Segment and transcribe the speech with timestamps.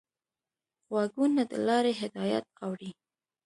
[0.91, 2.91] غوږونه د لارې هدایت اوري